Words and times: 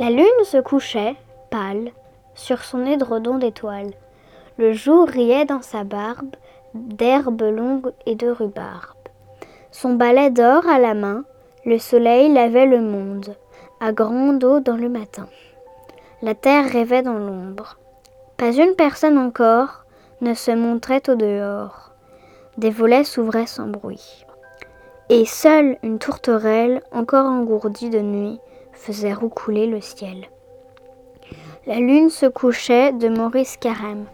La 0.00 0.08
lune 0.08 0.44
se 0.44 0.58
couchait, 0.58 1.16
pâle, 1.50 1.90
sur 2.34 2.64
son 2.64 2.86
édredon 2.86 3.38
d'étoiles. 3.38 3.92
Le 4.56 4.72
jour 4.72 5.06
riait 5.06 5.44
dans 5.44 5.60
sa 5.60 5.84
barbe 5.84 6.34
d'herbes 6.74 7.42
longues 7.42 7.92
et 8.06 8.14
de 8.14 8.30
rhubarbe. 8.30 8.96
Son 9.70 9.94
balai 9.94 10.30
d'or 10.30 10.66
à 10.66 10.78
la 10.78 10.94
main, 10.94 11.24
le 11.66 11.78
soleil 11.78 12.32
lavait 12.32 12.66
le 12.66 12.80
monde, 12.80 13.36
à 13.80 13.92
grande 13.92 14.42
eau 14.44 14.60
dans 14.60 14.76
le 14.76 14.88
matin. 14.88 15.26
La 16.22 16.34
terre 16.34 16.70
rêvait 16.70 17.02
dans 17.02 17.18
l'ombre. 17.18 17.76
Pas 18.38 18.52
une 18.52 18.74
personne 18.74 19.18
encore 19.18 19.84
ne 20.22 20.34
se 20.34 20.52
montrait 20.52 21.02
au 21.10 21.16
dehors. 21.16 21.92
Des 22.56 22.70
volets 22.70 23.04
s'ouvraient 23.04 23.46
sans 23.46 23.66
bruit. 23.66 24.24
Et 25.10 25.26
seule 25.26 25.76
une 25.82 25.98
tourterelle, 25.98 26.82
encore 26.92 27.26
engourdie 27.26 27.90
de 27.90 28.00
nuit, 28.00 28.40
faisait 28.72 29.14
roucouler 29.14 29.66
le 29.66 29.80
ciel. 29.80 30.28
La 31.66 31.76
lune 31.76 32.10
se 32.10 32.26
couchait 32.26 32.92
de 32.92 33.08
Maurice 33.08 33.56
Carême. 33.56 34.06